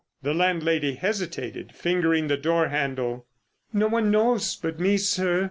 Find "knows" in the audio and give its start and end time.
4.09-4.55